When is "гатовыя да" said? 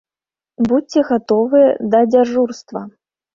1.09-1.99